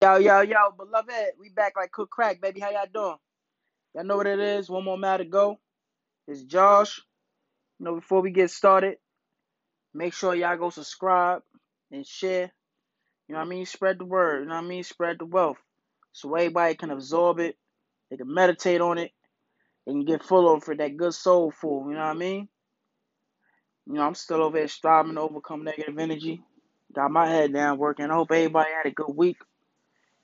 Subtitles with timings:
[0.00, 2.60] Yo, yo, yo, beloved, we back like cook crack, baby.
[2.60, 3.16] How y'all doing?
[3.94, 4.70] Y'all know what it is.
[4.70, 5.58] One more mile to go.
[6.28, 7.00] It's Josh.
[7.78, 8.96] You know, before we get started,
[9.94, 11.42] make sure y'all go subscribe
[11.92, 12.52] and share.
[13.28, 13.66] You know what I mean?
[13.66, 14.42] Spread the word.
[14.42, 14.84] You know what I mean?
[14.84, 15.58] Spread the wealth.
[16.12, 17.56] So everybody can absorb it.
[18.10, 19.12] They can meditate on it.
[19.86, 21.88] They can get full of it that good soul food.
[21.90, 22.48] You know what I mean?
[23.86, 26.42] You know, I'm still over here striving to overcome negative energy.
[26.94, 28.10] Got my head down working.
[28.10, 29.38] I hope everybody had a good week.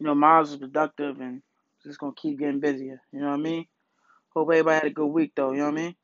[0.00, 1.42] You know, Miles is productive and
[1.84, 3.02] just gonna keep getting busier.
[3.12, 3.66] You know what I mean?
[4.34, 5.96] Hope everybody had a good week though, you know what I mean?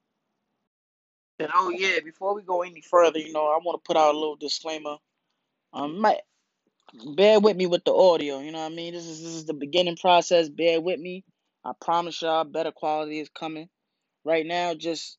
[1.38, 4.14] And oh yeah, before we go any further, you know, I want to put out
[4.14, 4.96] a little disclaimer.
[5.72, 6.20] Um, might
[7.14, 8.40] bear with me with the audio.
[8.40, 8.94] You know what I mean?
[8.94, 10.48] This is this is the beginning process.
[10.48, 11.24] Bear with me.
[11.64, 13.68] I promise y'all, better quality is coming.
[14.24, 15.18] Right now, just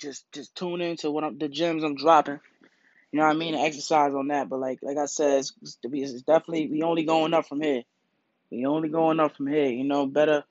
[0.00, 2.40] just just tune into what I'm, the gems I'm dropping.
[3.12, 3.54] You know what I mean?
[3.54, 4.48] Exercise on that.
[4.48, 7.82] But like like I said, it's, it's definitely we only going up from here.
[8.50, 9.68] We only going up from here.
[9.68, 10.44] You know, better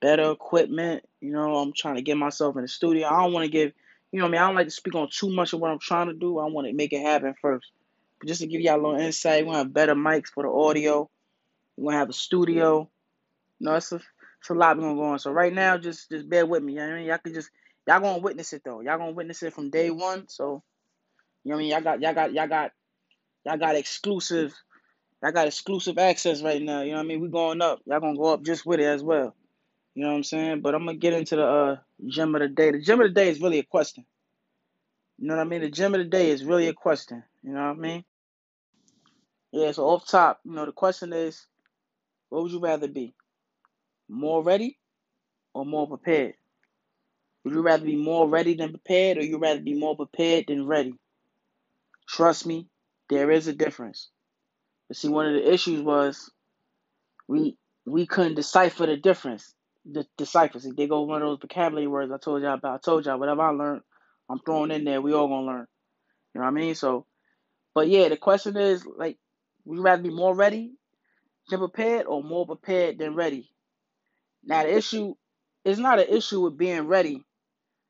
[0.00, 1.04] better equipment.
[1.20, 3.06] You know, I'm trying to get myself in the studio.
[3.06, 3.72] I don't want to give,
[4.12, 5.78] you know, I mean, I don't like to speak on too much of what I'm
[5.78, 6.38] trying to do.
[6.38, 7.70] I want to make it happen first.
[8.18, 10.50] But just to give y'all a little insight, we're gonna have better mics for the
[10.50, 11.08] audio.
[11.76, 12.88] We're gonna have a studio.
[13.58, 14.00] You know, it's a,
[14.40, 15.18] it's a lot gonna go on.
[15.18, 16.74] So right now, just just bear with me.
[16.74, 17.06] You know what I mean?
[17.06, 17.50] Y'all can just
[17.86, 18.80] y'all gonna witness it though.
[18.80, 20.28] Y'all gonna witness it from day one.
[20.28, 20.62] So
[21.44, 21.70] you know what I mean?
[21.70, 22.72] Y'all got y'all got y'all got
[23.44, 24.54] y'all got exclusive.
[25.22, 26.80] Y'all got exclusive access right now.
[26.80, 27.20] You know what I mean?
[27.20, 27.80] We going up.
[27.84, 29.34] Y'all gonna go up just with it as well.
[29.94, 30.60] You know what I'm saying?
[30.62, 32.70] But I'm gonna get into the uh, gem of the day.
[32.70, 34.06] The gem of the day is really a question.
[35.18, 35.60] You know what I mean?
[35.60, 37.22] The gem of the day is really a question.
[37.42, 38.04] You know what I mean?
[39.52, 39.72] Yeah.
[39.72, 41.46] So off top, you know, the question is,
[42.30, 43.14] what would you rather be?
[44.08, 44.78] More ready
[45.52, 46.34] or more prepared?
[47.44, 50.66] Would you rather be more ready than prepared, or you rather be more prepared than
[50.66, 50.94] ready?
[52.08, 52.68] Trust me,
[53.08, 54.08] there is a difference.
[54.90, 56.32] But see, one of the issues was
[57.28, 59.54] we we couldn't decipher the difference.
[59.88, 60.58] The decipher.
[60.58, 62.74] They go one of those vocabulary words I told y'all about.
[62.74, 63.82] I told y'all whatever I learned,
[64.28, 65.00] I'm throwing in there.
[65.00, 65.68] We all gonna learn.
[66.34, 66.74] You know what I mean?
[66.74, 67.06] So,
[67.72, 69.18] but yeah, the question is like,
[69.64, 70.72] would you rather be more ready
[71.50, 73.50] than prepared, or more prepared than ready?
[74.44, 75.14] Now the issue
[75.64, 77.24] is not an issue with being ready.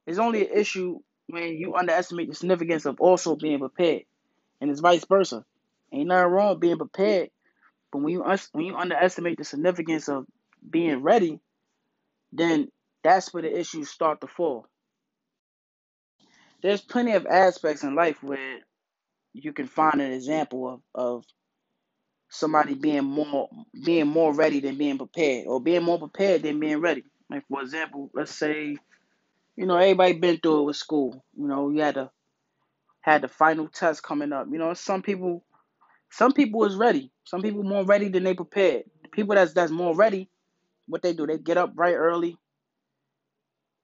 [0.06, 4.02] It's only an issue when you underestimate the significance of also being prepared,
[4.60, 5.46] and it's vice versa.
[5.92, 7.30] Ain't nothing wrong with being prepared,
[7.92, 10.26] but when you when you underestimate the significance of
[10.68, 11.40] being ready,
[12.32, 12.68] then
[13.02, 14.66] that's where the issues start to fall.
[16.62, 18.58] There's plenty of aspects in life where
[19.32, 21.24] you can find an example of, of
[22.30, 23.48] somebody being more
[23.84, 27.04] being more ready than being prepared, or being more prepared than being ready.
[27.30, 28.76] Like for example, let's say,
[29.56, 31.24] you know, everybody been through it with school.
[31.36, 32.10] You know, you had to
[33.00, 34.48] had the final test coming up.
[34.50, 35.44] You know, some people
[36.10, 37.10] some people is ready.
[37.24, 38.84] Some people more ready than they prepared.
[39.12, 40.28] People that's that's more ready,
[40.86, 42.36] what they do, they get up bright early,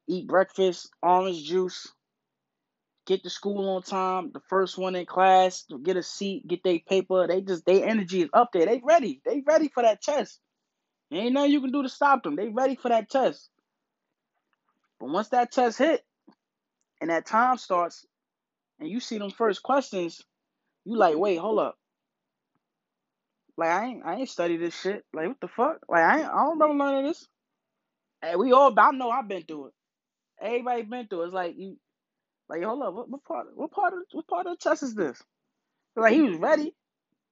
[0.08, 1.88] eat breakfast, orange juice,
[3.06, 6.80] get to school on time, the first one in class, get a seat, get their
[6.80, 7.26] paper.
[7.26, 8.66] They just their energy is up there.
[8.66, 9.20] They ready.
[9.24, 10.40] They ready for that test.
[11.12, 12.36] ain't nothing you can do to stop them.
[12.36, 13.48] They ready for that test.
[14.98, 16.04] But once that test hit
[17.00, 18.06] and that time starts
[18.80, 20.22] and you see them first questions,
[20.84, 21.76] you like, wait, hold up.
[23.56, 25.04] Like I ain't I ain't studied this shit.
[25.14, 25.78] Like what the fuck?
[25.88, 27.26] Like I ain't, I don't remember learning this.
[28.22, 29.72] Hey, we all I know I've been through it.
[30.40, 31.26] Everybody been through it.
[31.26, 31.78] It's like you
[32.48, 34.94] like hold up, what, what part what part of what part of the test is
[34.94, 35.22] this?
[35.96, 36.74] Like he was ready.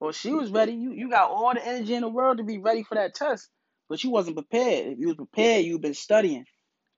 [0.00, 0.72] Or she was ready.
[0.72, 3.48] You you got all the energy in the world to be ready for that test.
[3.88, 4.88] But you wasn't prepared.
[4.88, 6.44] If you was prepared, you've been studying.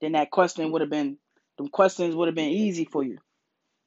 [0.01, 1.19] Then that question would have been
[1.59, 3.19] them questions would have been easy for you.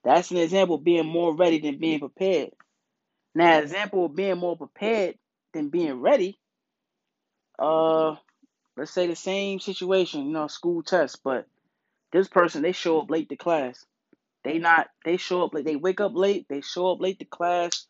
[0.03, 2.51] That's an example of being more ready than being prepared.
[3.35, 5.15] Now, example of being more prepared
[5.53, 6.39] than being ready.
[7.59, 8.15] Uh,
[8.77, 11.47] let's say the same situation, you know, school test, but
[12.11, 13.85] this person they show up late to class.
[14.43, 15.65] They not they show up late.
[15.65, 16.47] They wake up late.
[16.49, 17.87] They show up late to class.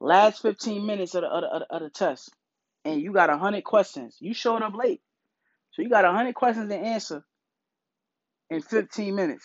[0.00, 2.30] Last fifteen minutes of the of the, of the test,
[2.84, 4.16] and you got hundred questions.
[4.20, 5.02] You showed up late,
[5.72, 7.24] so you got hundred questions to answer
[8.50, 9.44] in fifteen minutes.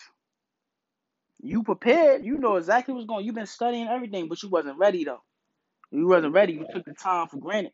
[1.41, 2.25] You prepared.
[2.25, 3.25] You know exactly what's going.
[3.25, 5.23] You've been studying everything, but you wasn't ready though.
[5.93, 6.53] You wasn't ready.
[6.53, 7.71] You took the time for granted.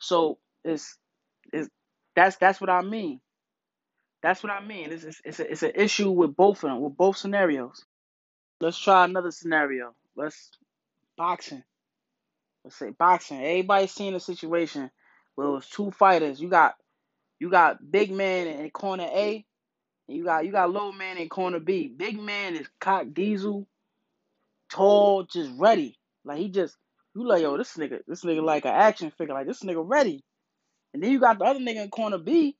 [0.00, 0.96] So it's
[1.52, 1.68] it's
[2.16, 3.20] that's that's what I mean.
[4.22, 4.92] That's what I mean.
[4.92, 7.84] It's it's, it's, a, it's an issue with both of them, with both scenarios.
[8.60, 9.94] Let's try another scenario.
[10.16, 10.50] Let's
[11.16, 11.62] boxing.
[12.64, 13.38] Let's say boxing.
[13.38, 14.90] Everybody's seen a situation
[15.36, 16.40] where it was two fighters.
[16.40, 16.74] You got
[17.38, 19.44] you got big man in corner A,
[20.08, 21.88] and you got you got little man in corner B.
[21.96, 23.68] Big man is cock diesel,
[24.68, 25.96] tall, just ready.
[26.24, 26.76] Like he just
[27.14, 29.34] You like, yo, this nigga, this nigga like an action figure.
[29.34, 30.24] Like this nigga ready.
[30.94, 32.56] And then you got the other nigga in corner B.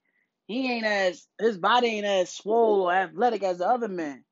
[0.46, 4.24] He ain't as his body ain't as swole or athletic as the other man.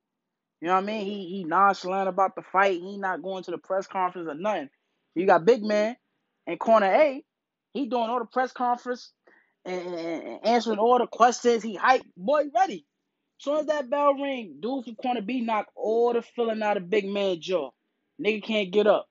[0.60, 1.06] You know what I mean?
[1.06, 2.80] He he nonchalant about the fight.
[2.80, 4.70] He not going to the press conference or nothing.
[5.14, 5.96] You got big man
[6.46, 7.24] in corner A.
[7.74, 9.12] He doing all the press conference
[9.64, 11.62] and, and, answering all the questions.
[11.62, 12.02] He hype.
[12.16, 12.86] Boy, ready.
[13.38, 16.90] Soon as that bell ring, dude from corner B knock all the filling out of
[16.90, 17.70] big man jaw.
[18.20, 19.07] Nigga can't get up.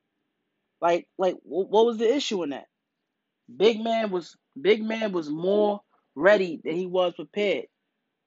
[0.82, 2.66] Like like what was the issue in that?
[3.56, 5.82] Big man was big man was more
[6.16, 7.66] ready than he was prepared.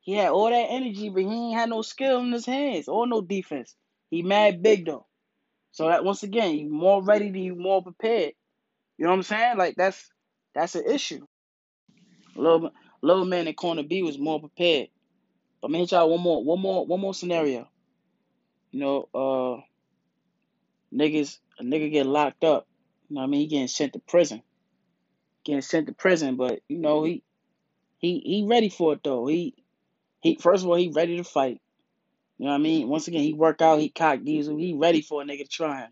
[0.00, 3.06] He had all that energy, but he ain't had no skill in his hands or
[3.06, 3.76] no defense.
[4.10, 5.06] He mad big though.
[5.72, 8.32] So that once again, you more ready than you more prepared.
[8.98, 9.58] You know what I'm saying?
[9.58, 10.10] Like that's
[10.54, 11.26] that's an issue.
[12.36, 12.70] Little
[13.02, 14.88] little man in corner B was more prepared.
[15.62, 17.68] But man, y'all one more one more one more scenario.
[18.72, 19.62] You know, uh
[20.94, 22.66] niggas a nigga get locked up.
[23.08, 23.40] You know what I mean?
[23.42, 24.42] He getting sent to prison.
[25.44, 27.22] Getting sent to prison, but you know, he
[27.98, 29.26] he he ready for it though.
[29.26, 29.54] He
[30.20, 31.60] he first of all he ready to fight.
[32.38, 32.88] You know what I mean?
[32.88, 35.80] Once again, he work out, he cock diesel, he ready for a nigga to try
[35.80, 35.90] him.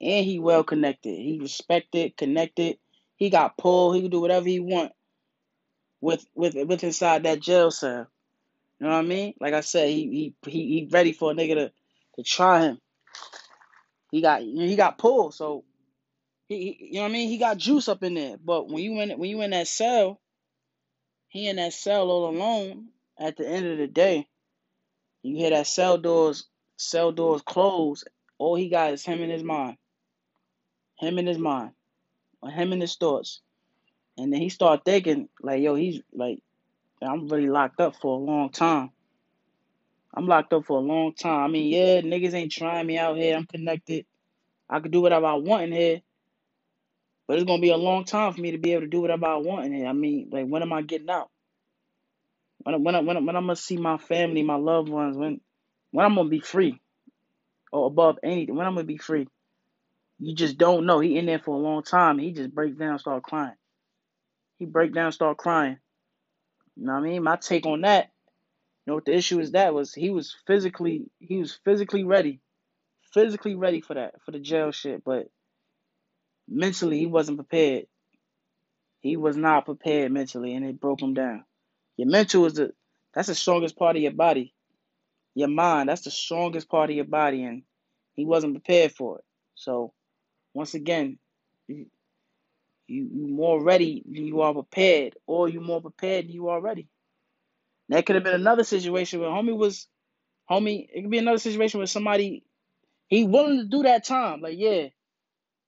[0.00, 1.16] And he well connected.
[1.16, 2.78] He respected, connected.
[3.16, 3.94] He got pulled.
[3.94, 4.92] He can do whatever he want
[6.00, 8.08] with with with inside that jail cell.
[8.80, 9.34] You know what I mean?
[9.40, 11.72] Like I said, he he he, he ready for a nigga to,
[12.16, 12.78] to try him.
[14.12, 15.64] He got he got pulled, so
[16.48, 17.28] he, he you know what I mean.
[17.30, 18.36] He got juice up in there.
[18.36, 20.20] But when you in when you in that cell,
[21.28, 22.88] he in that cell all alone.
[23.18, 24.26] At the end of the day,
[25.22, 28.04] you hear that cell doors cell doors close.
[28.38, 29.78] All he got is him in his mind.
[30.98, 31.72] Him in his mind,
[32.42, 33.40] or him in his thoughts.
[34.18, 36.40] And then he start thinking like, yo, he's like,
[37.00, 38.90] I'm really locked up for a long time.
[40.14, 41.44] I'm locked up for a long time.
[41.44, 43.36] I mean, yeah, niggas ain't trying me out here.
[43.36, 44.06] I'm connected.
[44.68, 46.02] I could do whatever I want in here.
[47.26, 49.26] But it's gonna be a long time for me to be able to do whatever
[49.26, 49.86] I want in here.
[49.86, 51.30] I mean, like when am I getting out?
[52.64, 55.40] When when when, when I'm gonna see my family, my loved ones, when
[55.92, 56.80] when I'm gonna be free.
[57.72, 58.54] Or above anything.
[58.54, 59.28] When I'm gonna be free.
[60.20, 61.00] You just don't know.
[61.00, 62.18] He in there for a long time.
[62.18, 63.56] He just break down, start crying.
[64.58, 65.78] He break down, start crying.
[66.76, 67.24] You know what I mean?
[67.24, 68.11] My take on that,
[68.84, 72.40] you know what the issue is that was he was physically he was physically ready.
[73.14, 75.28] Physically ready for that, for the jail shit, but
[76.48, 77.86] mentally he wasn't prepared.
[79.00, 81.44] He was not prepared mentally and it broke him down.
[81.96, 82.72] Your mental is the
[83.14, 84.54] that's the strongest part of your body.
[85.34, 87.62] Your mind, that's the strongest part of your body and
[88.14, 89.24] he wasn't prepared for it.
[89.54, 89.92] So
[90.54, 91.18] once again,
[91.68, 91.86] you
[92.86, 96.88] you, more ready than you are prepared, or you more prepared than you are ready.
[97.92, 99.88] That could have been another situation where homie was
[100.50, 102.44] homie, it could be another situation where somebody
[103.08, 104.40] he willing to do that time.
[104.40, 104.88] Like, yeah,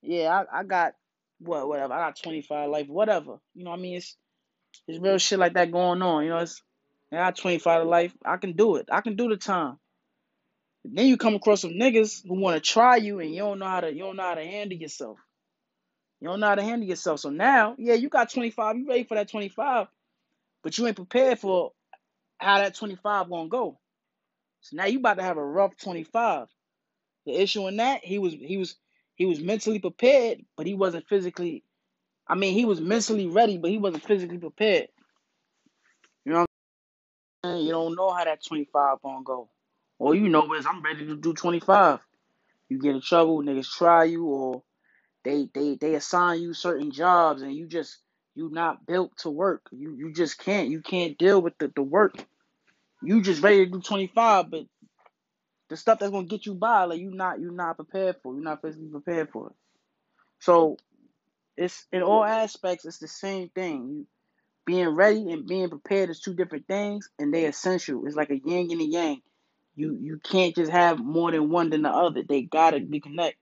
[0.03, 0.95] yeah, I, I got
[1.41, 3.39] what whatever, I got twenty five life, whatever.
[3.55, 3.97] You know what I mean?
[3.97, 4.17] It's
[4.89, 6.25] it's real shit like that going on.
[6.25, 6.63] You know, it's
[7.13, 8.15] I got twenty five life.
[8.25, 8.89] I can do it.
[8.93, 9.79] I can do the time.
[10.85, 13.67] Then you come across some niggas who want to try you and you don't know
[13.67, 15.19] how to you don't know how to handle yourself.
[16.21, 17.21] You don't know how to handle yourself.
[17.21, 19.89] So now, yeah, you got 25, you ready for that 25,
[20.63, 21.73] but you ain't prepared for
[22.39, 23.79] how that 25 gonna go.
[24.61, 26.49] So now you about to have a rough 25.
[27.27, 28.77] The issue in that, he was he was
[29.17, 31.65] he was mentally prepared, but he wasn't physically
[32.27, 34.89] I mean, he was mentally ready, but he wasn't physically prepared.
[36.25, 36.47] You know?
[37.45, 39.51] You don't know how that 25 gonna go.
[39.99, 42.01] All you know is I'm ready to do 25.
[42.71, 44.63] You get in trouble, niggas try you, or
[45.25, 47.99] they they they assign you certain jobs and you just
[48.35, 49.69] you not built to work.
[49.73, 50.71] You you just can't.
[50.71, 52.15] You can't deal with the, the work.
[53.05, 54.65] You just ready to do 25, but
[55.69, 58.35] the stuff that's gonna get you by, like you not you not prepared for.
[58.35, 59.57] You're not physically prepared for it.
[60.41, 60.77] So
[61.57, 63.89] it's in all aspects, it's the same thing.
[63.89, 64.07] You
[64.67, 68.07] being ready and being prepared is two different things, and they're essential.
[68.07, 69.21] It's like a yin and a yang.
[69.77, 72.23] You you can't just have more than one than the other.
[72.29, 73.39] They gotta be connected.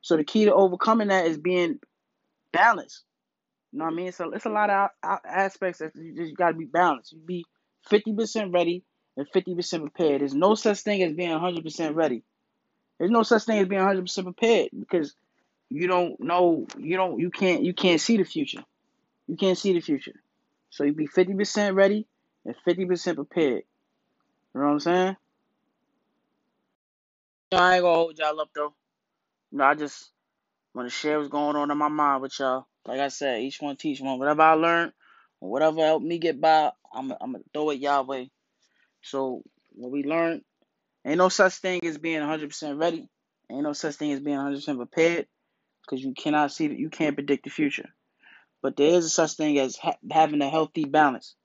[0.00, 1.80] So the key to overcoming that is being
[2.52, 3.04] balanced.
[3.72, 4.12] You know what I mean?
[4.12, 4.90] So it's a lot of
[5.24, 7.12] aspects that you just got to be balanced.
[7.12, 7.44] You be
[7.90, 8.84] 50% ready
[9.18, 10.20] and 50% prepared.
[10.20, 12.22] There's no such thing as being 100% ready.
[12.98, 15.14] There's no such thing as being 100% prepared because
[15.68, 18.62] you don't know, you don't, you can't, you can't see the future.
[19.26, 20.14] You can't see the future.
[20.70, 22.06] So you be 50% ready
[22.46, 23.64] and 50% prepared.
[24.54, 25.16] You know what I'm saying?
[27.52, 28.74] I ain't gonna hold y'all up though.
[29.50, 30.10] You know, I just
[30.74, 32.66] want to share what's going on in my mind with y'all.
[32.86, 34.18] Like I said, each one teach one.
[34.18, 34.92] Whatever I learned,
[35.40, 38.30] whatever helped me get by, I'm, I'm gonna throw it y'all way.
[39.02, 40.42] So what we learned,
[41.06, 43.08] ain't no such thing as being 100% ready.
[43.50, 45.26] Ain't no such thing as being 100% prepared.
[45.82, 47.90] because you cannot see that you can't predict the future.
[48.62, 51.36] But there is a such thing as ha- having a healthy balance.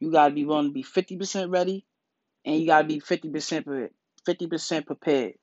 [0.00, 1.86] You gotta be willing to be fifty percent ready,
[2.44, 3.66] and you gotta be fifty percent
[4.26, 5.34] fifty percent prepared.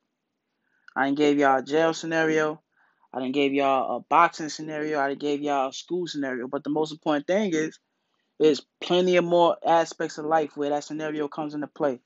[0.96, 2.62] I didn't gave y'all a jail scenario.
[3.14, 5.00] I didn't gave y'all a boxing scenario.
[5.00, 6.48] I didn't gave y'all a school scenario.
[6.48, 7.78] But the most important thing is,
[8.40, 12.00] there's plenty of more aspects of life where that scenario comes into play.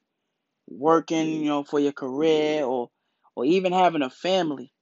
[0.69, 2.91] Working, you know, for your career, or
[3.37, 4.73] or even having a family.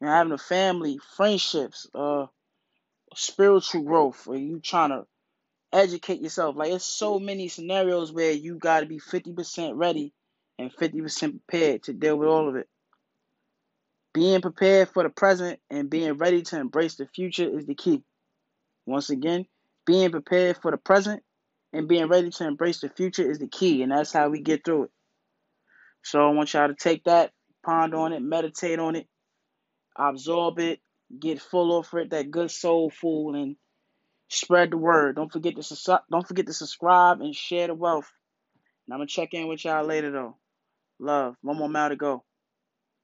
[0.00, 2.26] You know, having a family, friendships, uh,
[3.14, 5.06] spiritual growth, or you trying to
[5.72, 6.54] educate yourself.
[6.56, 10.12] Like it's so many scenarios where you got to be 50% ready
[10.58, 12.68] and 50% prepared to deal with all of it.
[14.12, 18.02] Being prepared for the present and being ready to embrace the future is the key.
[18.86, 19.46] Once again,
[19.86, 21.22] being prepared for the present
[21.72, 24.64] and being ready to embrace the future is the key, and that's how we get
[24.64, 24.90] through it.
[26.02, 27.32] So I want y'all to take that,
[27.64, 29.06] ponder on it, meditate on it,
[29.96, 30.80] absorb it,
[31.18, 33.56] get full of it, that good soul food, and
[34.28, 35.16] spread the word.
[35.16, 38.10] Don't forget to don't forget to subscribe and share the wealth.
[38.86, 40.36] And I'm gonna check in with y'all later though.
[40.98, 41.36] Love.
[41.42, 42.24] One more mile to go.